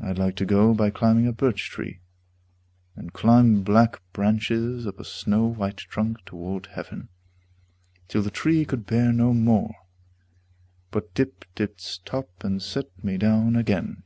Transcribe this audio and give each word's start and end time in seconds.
I'd 0.00 0.18
like 0.18 0.34
to 0.38 0.44
go 0.44 0.74
by 0.74 0.90
climbing 0.90 1.28
a 1.28 1.32
birch 1.32 1.70
tree, 1.70 2.00
And 2.96 3.12
climb 3.12 3.62
black 3.62 4.02
branches 4.12 4.88
up 4.88 4.98
a 4.98 5.04
snow 5.04 5.44
white 5.46 5.76
trunk 5.76 6.24
Toward 6.24 6.66
heaven, 6.66 7.10
till 8.08 8.22
the 8.22 8.30
tree 8.32 8.64
could 8.64 8.86
bear 8.86 9.12
no 9.12 9.32
more, 9.32 9.72
But 10.90 11.14
dipped 11.14 11.60
its 11.60 11.98
top 11.98 12.42
and 12.42 12.60
set 12.60 12.86
me 13.04 13.18
down 13.18 13.54
again. 13.54 14.02